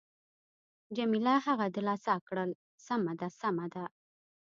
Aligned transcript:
جميله 0.95 1.33
هغه 1.47 1.65
دلاسا 1.77 2.15
کړل: 2.27 2.49
سمه 2.85 3.13
ده، 3.19 3.27
سمه 3.41 3.65
ده. 3.73 3.83